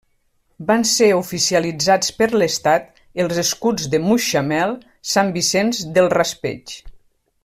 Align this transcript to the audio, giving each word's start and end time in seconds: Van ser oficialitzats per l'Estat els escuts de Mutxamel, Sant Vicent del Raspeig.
Van 0.69 0.85
ser 0.91 1.09
oficialitzats 1.17 2.09
per 2.21 2.27
l'Estat 2.43 2.87
els 3.25 3.41
escuts 3.43 3.85
de 3.93 4.01
Mutxamel, 4.07 4.75
Sant 5.15 5.33
Vicent 5.37 5.75
del 5.99 6.11
Raspeig. 6.19 6.75